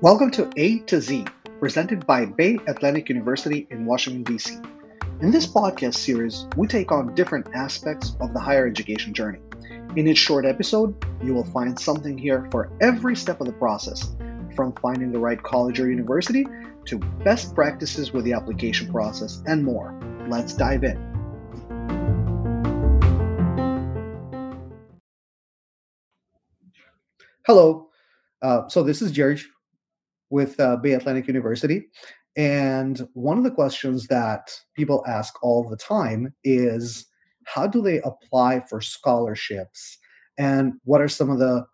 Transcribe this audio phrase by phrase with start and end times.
[0.00, 1.24] Welcome to A to Z,
[1.58, 4.58] presented by Bay Atlantic University in Washington, D.C.
[5.20, 9.40] In this podcast series, we take on different aspects of the higher education journey.
[9.96, 14.14] In each short episode, you will find something here for every step of the process,
[14.54, 16.46] from finding the right college or university
[16.84, 19.92] to best practices with the application process and more.
[20.28, 21.07] Let's dive in.
[27.48, 27.88] Hello.
[28.42, 29.48] Uh, so, this is George
[30.28, 31.86] with uh, Bay Atlantic University.
[32.36, 37.06] And one of the questions that people ask all the time is
[37.46, 39.96] how do they apply for scholarships?
[40.36, 41.64] And what are some of the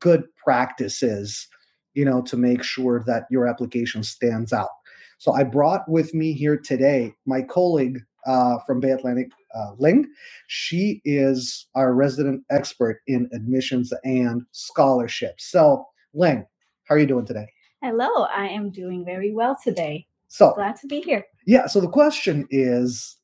[0.00, 1.46] good practices,
[1.92, 4.70] you know, to make sure that your application stands out?
[5.18, 10.06] So I brought with me here today my colleague uh, from Bay Atlantic, uh, Ling.
[10.48, 15.50] She is our resident expert in admissions and scholarships.
[15.50, 16.46] So, Ling,
[16.84, 17.46] how are you doing today?
[17.82, 20.06] Hello, I am doing very well today.
[20.28, 21.24] So glad to be here.
[21.46, 21.66] Yeah.
[21.66, 23.16] So the question is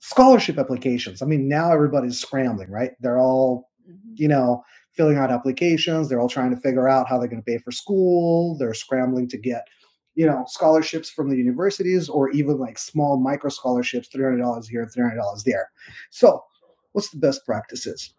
[0.00, 1.22] scholarship applications.
[1.22, 2.90] I mean, now everybody's scrambling, right?
[3.00, 4.14] They're all, mm-hmm.
[4.16, 6.08] you know, filling out applications.
[6.08, 8.58] They're all trying to figure out how they're going to pay for school.
[8.58, 9.66] They're scrambling to get,
[10.14, 15.44] you know, scholarships from the universities or even like small micro scholarships, $300 here, $300
[15.44, 15.70] there.
[16.10, 16.44] So,
[16.92, 18.14] what's the best practices?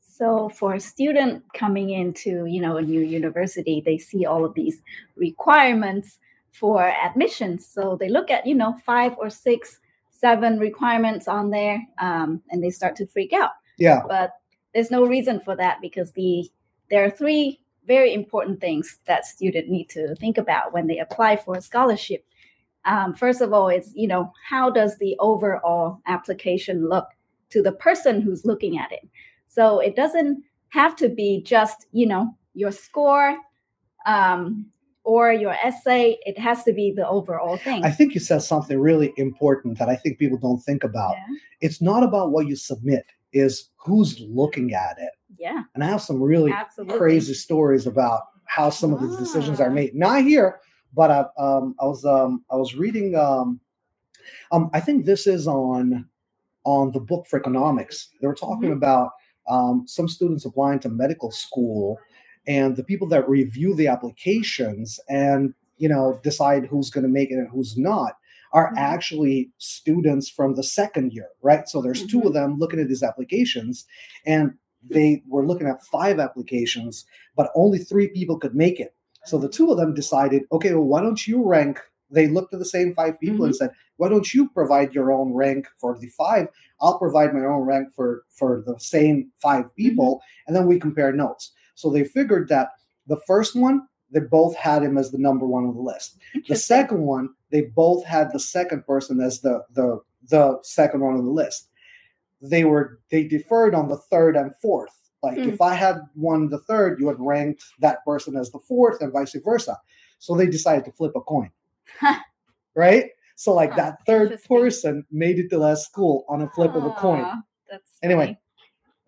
[0.00, 4.54] So for a student coming into, you know, a new university, they see all of
[4.54, 4.82] these
[5.16, 6.18] requirements
[6.52, 7.66] for admissions.
[7.66, 12.62] So they look at, you know, five or six, seven requirements on there, um, and
[12.62, 13.52] they start to freak out.
[13.78, 14.02] Yeah.
[14.06, 14.32] But
[14.74, 16.48] there's no reason for that because the
[16.90, 21.36] there are three very important things that students need to think about when they apply
[21.36, 22.24] for a scholarship.
[22.84, 27.06] Um, first of all, is you know how does the overall application look
[27.50, 29.08] to the person who's looking at it?
[29.46, 33.36] So it doesn't have to be just, you know, your score
[34.06, 34.66] um,
[35.04, 36.16] or your essay.
[36.24, 37.84] It has to be the overall thing.
[37.84, 41.14] I think you said something really important that I think people don't think about.
[41.14, 41.36] Yeah.
[41.60, 45.10] It's not about what you submit, is who's looking at it.
[45.42, 45.64] Yeah.
[45.74, 46.98] And I have some really Absolutely.
[46.98, 49.72] crazy stories about how some of these decisions are ah.
[49.72, 49.92] made.
[49.92, 50.60] Not here,
[50.94, 53.16] but I, um, I was um, I was reading.
[53.16, 53.58] Um,
[54.52, 56.08] um, I think this is on
[56.64, 58.08] on the book for economics.
[58.20, 58.78] They were talking mm-hmm.
[58.78, 59.10] about
[59.48, 61.98] um, some students applying to medical school
[62.46, 67.32] and the people that review the applications and you know decide who's going to make
[67.32, 68.12] it and who's not
[68.52, 68.78] are mm-hmm.
[68.78, 72.20] actually students from the second year right so there's mm-hmm.
[72.20, 73.84] two of them looking at these applications
[74.24, 74.52] and
[74.90, 77.04] they were looking at five applications
[77.36, 78.94] but only three people could make it
[79.24, 81.78] so the two of them decided okay well why don't you rank
[82.12, 83.46] they looked at the same five people mm-hmm.
[83.46, 86.48] and said, "Why don't you provide your own rank for the five?
[86.80, 89.82] I'll provide my own rank for for the same five mm-hmm.
[89.82, 90.42] people, mm-hmm.
[90.46, 92.68] and then we compare notes." So they figured that
[93.06, 96.18] the first one they both had him as the number one on the list.
[96.46, 101.14] The second one they both had the second person as the the the second one
[101.14, 101.68] on the list.
[102.42, 104.92] They were they deferred on the third and fourth.
[105.22, 105.52] Like mm.
[105.52, 109.12] if I had won the third, you had ranked that person as the fourth, and
[109.12, 109.78] vice versa.
[110.18, 111.50] So they decided to flip a coin.
[112.74, 113.06] right?
[113.36, 116.84] So like huh, that third person made it to that school on a flip of
[116.84, 117.42] a coin.
[117.70, 118.26] That's anyway.
[118.26, 118.38] Funny.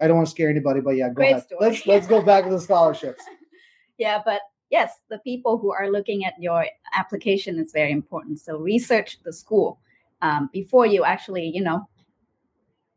[0.00, 1.44] I don't want to scare anybody, but yeah, go Great ahead.
[1.44, 1.58] Story.
[1.60, 3.22] Let's let's go back to the scholarships.
[3.98, 4.40] yeah, but
[4.70, 8.40] yes, the people who are looking at your application is very important.
[8.40, 9.78] So research the school
[10.20, 11.88] um, before you actually, you know,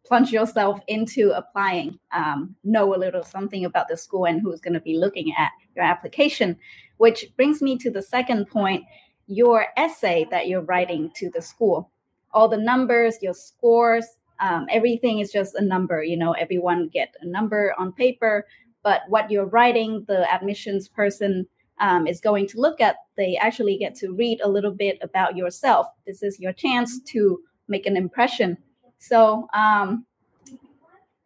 [0.07, 1.99] plunge yourself into applying.
[2.11, 5.51] Um, know a little something about the school and who's going to be looking at
[5.75, 6.57] your application.
[6.97, 8.83] Which brings me to the second point
[9.27, 11.91] your essay that you're writing to the school.
[12.31, 14.05] All the numbers, your scores,
[14.39, 16.03] um, everything is just a number.
[16.03, 18.45] You know, everyone get a number on paper,
[18.83, 21.47] but what you're writing, the admissions person
[21.79, 22.95] um, is going to look at.
[23.17, 25.87] They actually get to read a little bit about yourself.
[26.05, 28.57] This is your chance to make an impression.
[28.97, 30.05] So, um,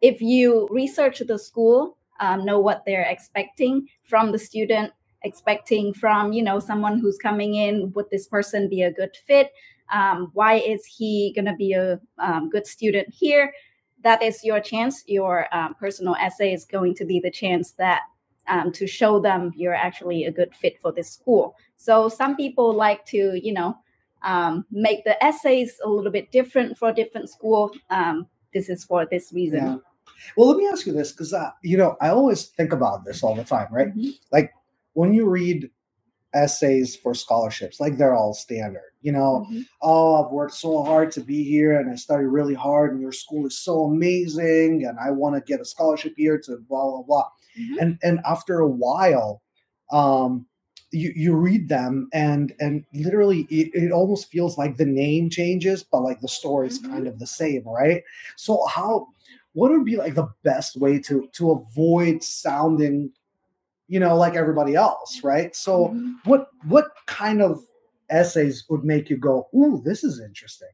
[0.00, 4.92] if you research the school, um, know what they're expecting from the student,
[5.24, 9.52] expecting from you know someone who's coming in would this person be a good fit?
[9.92, 13.52] Um, why is he going to be a um, good student here?
[14.02, 15.04] That is your chance.
[15.06, 18.02] Your um, personal essay is going to be the chance that
[18.48, 21.56] um, to show them you're actually a good fit for this school.
[21.76, 23.76] So some people like to you know
[24.24, 28.84] um, make the essays a little bit different for a different school um, this is
[28.84, 29.76] for this reason yeah.
[30.36, 33.22] well let me ask you this because uh, you know i always think about this
[33.22, 34.10] all the time right mm-hmm.
[34.30, 34.52] like
[34.94, 35.70] when you read
[36.34, 39.60] essays for scholarships like they're all standard you know mm-hmm.
[39.82, 43.12] oh i've worked so hard to be here and i studied really hard and your
[43.12, 47.02] school is so amazing and i want to get a scholarship here to blah blah
[47.02, 47.28] blah
[47.58, 47.78] mm-hmm.
[47.80, 49.42] and and after a while
[49.90, 50.46] um
[50.92, 55.82] you, you read them and and literally it, it almost feels like the name changes
[55.82, 56.92] but like the story is mm-hmm.
[56.92, 58.02] kind of the same right
[58.36, 59.08] so how
[59.54, 63.10] what would be like the best way to to avoid sounding
[63.92, 65.54] you know, like everybody else, right?
[65.54, 66.12] So mm-hmm.
[66.24, 67.62] what what kind of
[68.08, 70.70] essays would make you go, "Ooh, this is interesting"?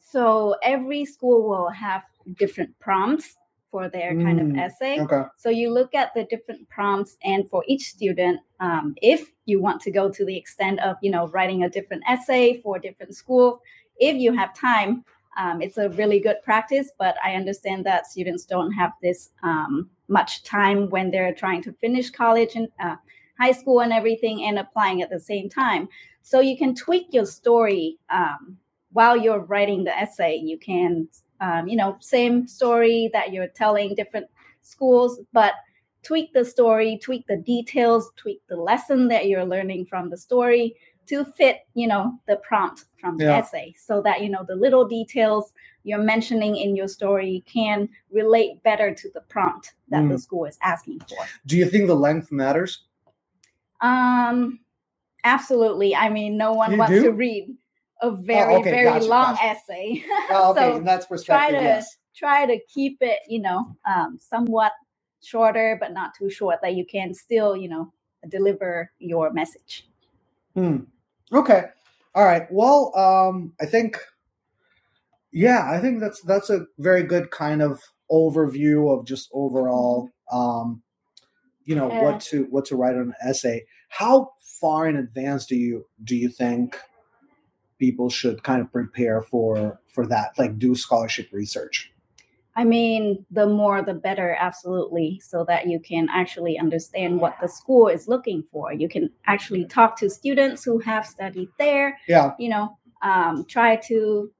[0.00, 2.02] So every school will have
[2.38, 3.34] different prompts
[3.74, 5.00] for their kind of mm, essay.
[5.00, 5.22] Okay.
[5.36, 9.80] So you look at the different prompts, and for each student, um, if you want
[9.80, 13.16] to go to the extent of you know writing a different essay for a different
[13.16, 13.60] school,
[13.96, 15.04] if you have time,
[15.36, 16.92] um, it's a really good practice.
[17.00, 21.72] But I understand that students don't have this um, much time when they're trying to
[21.72, 22.94] finish college and uh,
[23.40, 25.88] high school and everything and applying at the same time.
[26.22, 28.58] So you can tweak your story um,
[28.92, 30.36] while you're writing the essay.
[30.36, 31.08] You can,
[31.44, 34.26] um, you know, same story that you're telling different
[34.62, 35.52] schools, but
[36.02, 40.74] tweak the story, tweak the details, tweak the lesson that you're learning from the story
[41.06, 43.38] to fit, you know, the prompt from the yeah.
[43.38, 45.52] essay so that, you know, the little details
[45.82, 50.10] you're mentioning in your story can relate better to the prompt that mm.
[50.10, 51.26] the school is asking for.
[51.44, 52.84] Do you think the length matters?
[53.82, 54.60] Um,
[55.24, 55.94] absolutely.
[55.94, 57.02] I mean, no one you wants do?
[57.02, 57.54] to read
[58.04, 58.70] a very, oh, okay.
[58.70, 59.44] very gotcha, long gotcha.
[59.44, 60.04] essay.
[60.30, 61.50] Oh, okay, so that's perspective.
[61.50, 61.96] Try to yes.
[62.14, 64.72] try to keep it, you know, um, somewhat
[65.22, 67.92] shorter, but not too short that you can still, you know,
[68.28, 69.88] deliver your message.
[70.54, 70.78] Hmm.
[71.32, 71.64] Okay.
[72.14, 72.46] All right.
[72.50, 73.98] Well, um, I think
[75.32, 77.80] yeah, I think that's that's a very good kind of
[78.10, 80.82] overview of just overall um,
[81.64, 83.64] you know, what to what to write on an essay.
[83.88, 84.30] How
[84.60, 86.78] far in advance do you do you think
[87.78, 91.90] people should kind of prepare for for that like do scholarship research?
[92.56, 97.48] I mean, the more the better, absolutely, so that you can actually understand what the
[97.48, 98.72] school is looking for.
[98.72, 101.98] You can actually talk to students who have studied there.
[102.06, 102.32] Yeah.
[102.38, 104.30] You know, um, try to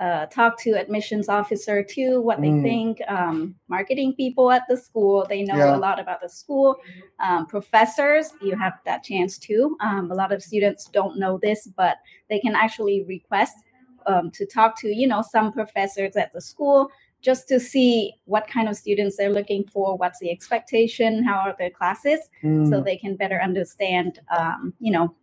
[0.00, 2.62] uh, talk to admissions officer too, what they mm.
[2.62, 3.00] think.
[3.08, 5.76] Um, marketing people at the school, they know yeah.
[5.76, 6.76] a lot about the school.
[7.20, 9.76] Um, professors, you have that chance too.
[9.80, 11.98] Um, a lot of students don't know this, but
[12.28, 13.56] they can actually request
[14.06, 16.90] um, to talk to, you know, some professors at the school
[17.22, 21.56] just to see what kind of students they're looking for, what's the expectation, how are
[21.58, 22.68] their classes, mm.
[22.68, 25.14] so they can better understand, um, you know,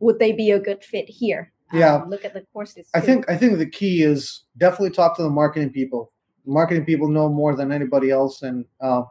[0.00, 1.50] would they be a good fit here?
[1.74, 2.86] Yeah, um, look at the courses.
[2.86, 2.90] Too.
[2.94, 6.12] I think I think the key is definitely talk to the marketing people.
[6.46, 9.02] Marketing people know more than anybody else in uh,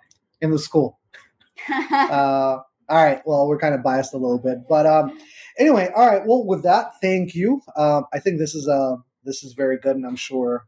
[0.41, 0.99] in the school.
[1.69, 3.21] uh, all right.
[3.25, 5.17] Well, we're kind of biased a little bit, but um,
[5.57, 5.89] anyway.
[5.95, 6.21] All right.
[6.25, 7.61] Well, with that, thank you.
[7.75, 10.65] Uh, I think this is a uh, this is very good, and I'm sure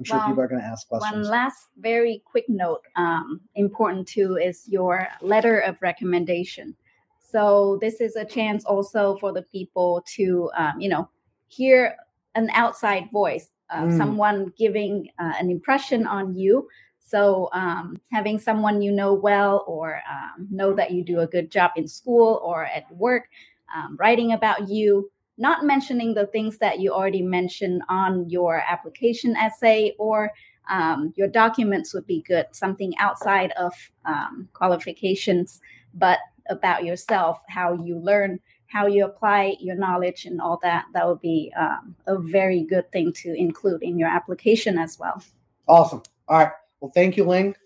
[0.00, 1.12] I'm sure well, people are going to ask questions.
[1.12, 6.74] One last very quick note, um, important too, is your letter of recommendation.
[7.20, 11.10] So this is a chance also for the people to, um, you know,
[11.50, 11.96] hear
[12.34, 13.96] an outside voice, uh, mm.
[13.96, 16.68] someone giving uh, an impression on you.
[17.00, 21.50] So um, having someone you know well or um, know that you do a good
[21.50, 23.28] job in school or at work,
[23.74, 25.10] um, writing about you
[25.40, 30.30] not mentioning the things that you already mentioned on your application essay or
[30.68, 33.72] um, your documents would be good, something outside of
[34.04, 35.60] um, qualifications,
[35.94, 36.18] but
[36.50, 38.38] about yourself, how you learn,
[38.70, 40.86] how you apply your knowledge, and all that.
[40.94, 45.22] That would be um, a very good thing to include in your application as well.
[45.66, 46.02] Awesome.
[46.28, 46.52] All right.
[46.80, 47.56] Well, thank you, Ling.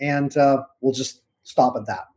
[0.00, 2.08] And uh, we'll just stop at that.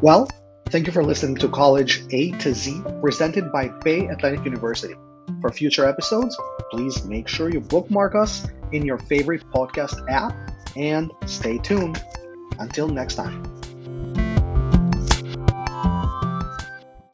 [0.00, 0.28] Well,
[0.66, 4.94] thank you for listening to College A to Z, presented by Bay Atlantic University.
[5.40, 6.38] For future episodes,
[6.70, 10.36] please make sure you bookmark us in your favorite podcast app
[10.76, 12.02] and stay tuned.
[12.58, 13.57] Until next time.